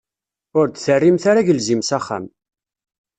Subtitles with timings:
[0.59, 2.25] Ur d-terrimt ara agelzim s axxam.